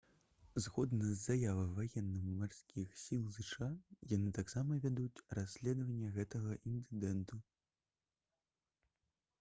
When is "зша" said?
3.35-3.67